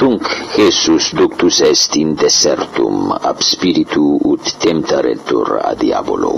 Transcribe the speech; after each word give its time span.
tunc 0.00 0.24
Jesus 0.56 1.12
ductus 1.12 1.60
est 1.60 1.96
in 2.00 2.14
desertum 2.16 3.12
ab 3.30 3.42
spiritu 3.44 4.06
ut 4.32 4.44
temptaretur 4.64 5.58
a 5.60 5.74
diabolo. 5.82 6.32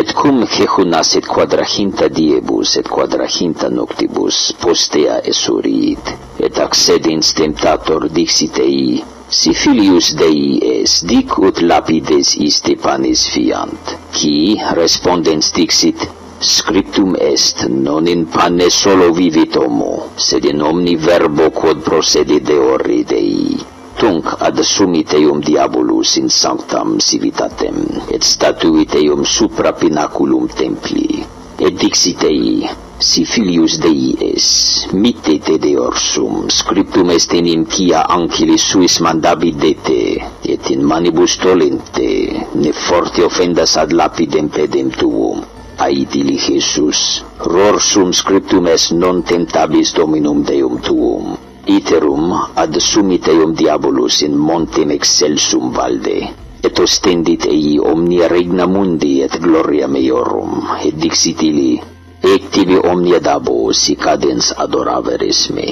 Et 0.00 0.12
cum 0.20 0.46
cehunas 0.46 1.10
et 1.18 1.26
quadraginta 1.26 2.06
diebus 2.08 2.76
et 2.78 2.88
quadraginta 2.96 3.68
noctibus 3.68 4.38
postea 4.62 5.18
esurit, 5.32 6.14
et 6.38 6.58
accedens 6.66 7.34
temptator 7.34 8.06
dixit 8.18 8.58
ei, 8.62 9.02
si 9.28 9.54
filius 9.54 10.14
Dei 10.14 10.58
es, 10.78 11.00
dic 11.02 11.34
ut 11.38 11.62
lapides 11.66 12.36
iste 12.48 12.78
panis 12.78 13.26
fiant, 13.34 13.94
qui 14.14 14.36
respondens 14.78 15.50
dixit, 15.58 16.06
Scriptum 16.44 17.16
est 17.18 17.64
non 17.68 18.06
in 18.06 18.26
pane 18.28 18.68
solo 18.68 19.12
vivit 19.12 19.56
homo, 19.56 20.10
sed 20.14 20.44
in 20.44 20.60
omni 20.60 20.94
verbo 20.94 21.50
quod 21.50 21.80
procede 21.80 22.42
deori 22.42 23.02
Dei. 23.02 23.64
Tunc 23.96 24.28
ad 24.38 24.60
sumit 24.60 25.14
eum 25.14 25.40
diabolus 25.40 26.16
in 26.20 26.28
sanctam 26.28 26.98
civitatem, 26.98 27.80
et 28.12 28.22
statuit 28.22 28.92
eum 29.00 29.24
supra 29.24 29.72
pinaculum 29.72 30.44
templi. 30.52 31.24
Et 31.56 31.72
dixit 31.80 32.22
ei, 32.28 32.68
Si 32.98 33.24
filius 33.26 33.80
deies 33.82 34.86
mitte 34.94 35.40
te 35.42 35.56
de 35.58 35.72
orsum, 35.82 36.46
scriptum 36.48 37.10
est 37.10 37.32
in 37.34 37.48
intia 37.50 38.04
ancilis 38.16 38.62
suis 38.70 39.00
mandabidete, 39.02 40.22
et 40.46 40.70
in 40.70 40.84
manibus 40.86 41.34
tolente, 41.42 42.10
ne 42.54 42.72
forte 42.72 43.24
offendas 43.26 43.74
ad 43.82 43.90
lapidem 43.92 44.48
pedem 44.48 44.92
tuum. 44.94 45.42
Ait 45.82 46.14
ili 46.14 46.38
Jesus, 46.38 47.24
rorsum 47.40 48.12
scriptum 48.12 48.68
est 48.70 48.92
non 48.92 49.24
tentabis 49.26 49.90
dominum 49.92 50.44
Deum 50.46 50.78
tuum. 50.78 51.34
Iterum 51.66 52.30
ad 52.54 52.78
sumit 52.78 53.26
eum 53.26 53.56
diabolus 53.58 54.22
in 54.22 54.38
montem 54.38 54.94
excelsum 54.94 55.72
valde, 55.74 56.30
et 56.62 56.78
ostendit 56.78 57.48
ei 57.50 57.80
omnia 57.82 58.28
regna 58.28 58.66
mundi 58.70 59.20
et 59.26 59.34
gloria 59.40 59.88
meiorum, 59.88 60.62
et 60.84 60.94
dixit 60.94 61.42
ili, 61.42 61.80
ectivi 62.24 62.76
omnia 62.80 63.20
dabo 63.20 63.72
si 63.72 63.94
cadens 63.96 64.52
adoraveresme. 64.56 65.68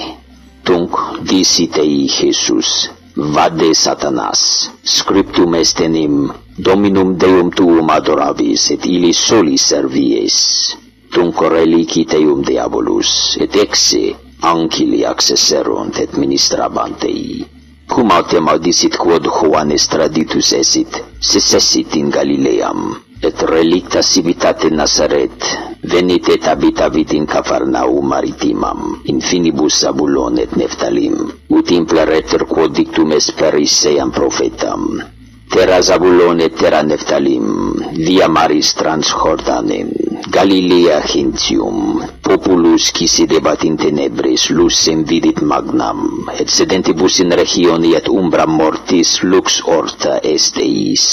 Tunc 0.63 0.93
disitei 1.25 2.07
Jesus, 2.07 2.91
vade 3.17 3.75
satanas, 3.75 4.71
scriptum 4.85 5.55
est 5.55 5.81
enim, 5.81 6.31
dominum 6.59 7.17
Deum 7.17 7.51
tuum 7.51 7.91
adoravis, 7.91 8.71
et 8.71 8.85
ili 8.87 9.13
soli 9.13 9.57
servies. 9.59 10.37
Tunc 11.13 11.41
relici 11.53 12.05
teum 12.05 12.45
diabolus, 12.45 13.37
et 13.41 13.57
exe 13.57 14.15
ancili 14.43 15.05
accesserunt 15.05 15.99
et 16.05 16.17
ministrabantei. 16.17 17.45
Cum 17.89 18.11
autem 18.11 18.49
audisit 18.49 18.97
quod 18.97 19.27
Juanes 19.27 19.89
traditus 19.89 20.53
esit, 20.57 21.01
secessit 21.21 21.97
in 21.97 22.09
Galileam, 22.11 22.95
et 23.23 23.43
relicta 23.47 24.03
civitate 24.03 24.69
Nazaret, 24.75 25.47
venit 25.87 26.29
et 26.29 26.47
habitavit 26.51 27.13
in 27.15 27.27
Cafarnaum 27.27 28.09
maritimam, 28.11 29.01
in 29.07 29.21
finibus 29.23 29.79
Sabulon 29.85 30.41
et 30.43 30.57
Neftalim, 30.59 31.31
ut 31.55 31.71
implereter 31.71 32.43
quod 32.51 32.75
dictum 32.75 33.15
esperis 33.15 33.77
seam 33.85 34.11
profetam. 34.11 34.99
Terra 35.53 35.79
Zabulon 35.83 36.41
et 36.41 36.57
terra 36.59 36.81
Neftalim, 36.83 37.47
via 37.95 38.27
maris 38.27 38.73
trans 38.75 39.13
Jordanem, 39.15 39.93
Galilea 40.33 40.99
Gentium, 41.07 42.01
populus 42.27 42.91
qui 42.91 43.07
sidebat 43.07 43.63
in 43.69 43.77
tenebris, 43.77 44.49
lucem 44.51 45.05
vidit 45.07 45.45
magnam, 45.47 46.27
et 46.35 46.51
sedentibus 46.51 47.21
in 47.23 47.37
regioni 47.39 47.95
et 47.95 48.11
umbra 48.11 48.49
mortis 48.51 49.21
lux 49.23 49.61
orta 49.69 50.19
est 50.25 50.59
eis, 50.59 51.07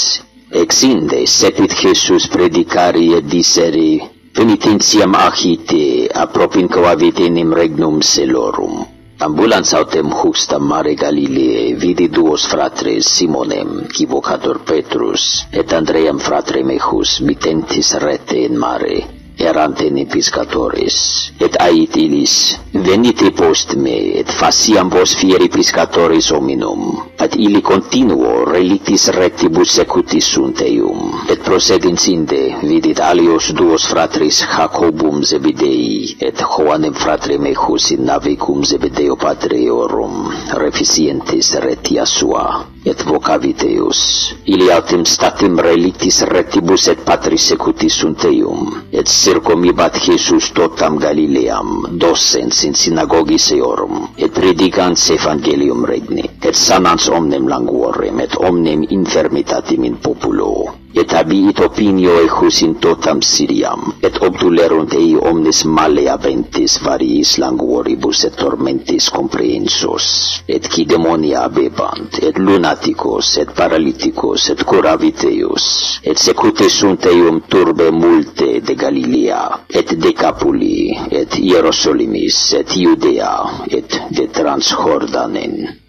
Exinde 0.50 1.26
sepit 1.30 1.70
Jesus 1.70 2.26
predicari 2.26 3.12
et 3.14 3.22
diseri, 3.22 4.02
penitentiam 4.34 5.14
achite, 5.14 6.10
apropin 6.10 6.66
coavit 6.66 7.20
enim 7.22 7.54
regnum 7.54 8.00
celorum. 8.02 8.82
Ambulans 9.22 9.70
autem 9.78 10.10
justa 10.10 10.58
mare 10.58 10.96
Galileae 10.98 11.76
vidi 11.78 12.08
duos 12.10 12.48
fratres 12.50 13.06
Simonem, 13.14 13.86
qui 13.94 14.06
vocator 14.10 14.58
Petrus, 14.66 15.46
et 15.52 15.70
Andream 15.72 16.18
fratre 16.18 16.64
mehus 16.66 17.20
mitentis 17.20 17.94
rete 18.02 18.42
in 18.48 18.58
mare, 18.58 19.06
erante 19.38 19.86
piscatoris, 20.10 21.30
et 21.38 21.54
ait 21.62 21.96
illis, 21.96 22.58
venite 22.72 23.30
post 23.30 23.76
me, 23.76 24.18
et 24.18 24.26
faciam 24.26 24.90
vos 24.90 25.14
fieri 25.14 25.48
piscatoris 25.48 26.32
hominum, 26.32 27.06
et 27.30 27.36
ili 27.38 27.60
continuo 27.62 28.44
relitis 28.50 29.04
rectibus 29.14 29.70
secutis 29.78 30.26
sunt 30.34 30.60
eum. 30.66 31.12
Et 31.30 31.38
prosedins 31.46 32.06
inde 32.10 32.40
vidit 32.62 32.98
alios 33.06 33.50
duos 33.54 33.86
fratris 33.86 34.40
Jacobum 34.50 35.22
Zebidei, 35.22 35.99
et 36.18 36.42
Joanem 36.42 36.94
fratrem 36.94 37.46
echusin 37.50 38.04
navicum 38.08 38.64
Zebedeo 38.64 39.16
patriorum 39.16 40.30
reficientis 40.58 41.54
retia 41.62 42.06
sua, 42.06 42.64
et 42.84 43.04
vocaviteus. 43.06 44.00
Ili 44.46 44.70
autem 44.72 45.04
statim 45.04 45.58
relictis 45.58 46.22
retibus 46.32 46.88
et 46.88 47.04
patris 47.04 47.50
secutis 47.52 48.00
sunt 48.00 48.24
eum, 48.30 48.74
et 48.92 49.06
circumibat 49.06 50.00
Jesus 50.06 50.50
totam 50.56 50.98
Galileam, 50.98 51.86
docens 52.00 52.64
in 52.64 52.74
synagogis 52.74 53.50
eorum, 53.56 54.08
et 54.16 54.32
predicans 54.34 55.10
evangelium 55.16 55.84
regni, 55.84 56.26
et 56.42 56.54
sanans 56.56 57.08
omnem 57.08 57.48
languorem, 57.48 58.20
et 58.26 58.36
omnem 58.50 58.86
infermitatim 58.88 59.84
in 59.84 60.00
populo 60.00 60.80
et 60.94 61.12
habiit 61.14 61.60
opinio 61.62 62.16
ejus 62.24 62.62
in 62.66 62.74
totam 62.82 63.20
Siriam, 63.22 63.92
et 64.02 64.16
obtulerunt 64.26 64.94
ei 64.98 65.12
omnes 65.30 65.62
male 65.76 65.99
le 66.00 66.08
aventis 66.08 66.78
variis 66.82 67.36
languoribus 67.38 68.24
et 68.24 68.36
tormentis 68.36 69.10
comprehensus, 69.10 70.42
et 70.48 70.60
qui 70.72 70.86
demonia 70.86 71.48
bebant, 71.48 72.08
et 72.22 72.36
lunaticos, 72.38 73.36
et 73.42 73.50
paraliticos, 73.60 74.48
et 74.52 74.64
curaviteus, 74.64 76.00
et 76.02 76.18
secute 76.18 76.68
sunt 76.70 77.06
eum 77.12 77.42
turbe 77.48 77.90
multe 77.92 78.60
de 78.66 78.74
Galilea, 78.74 79.42
et 79.68 79.94
de 80.04 80.12
Capuli, 80.12 80.96
et 81.10 81.38
Hierosolimis, 81.38 82.54
et 82.60 82.76
Iudea, 82.76 83.34
et 83.68 84.00
de 84.10 84.26
Transjordanen, 84.32 85.79